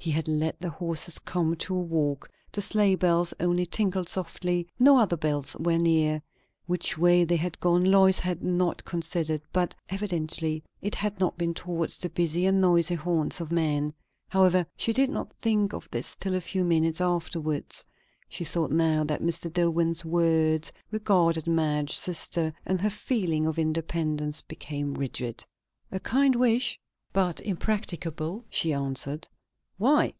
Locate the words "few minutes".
16.40-17.00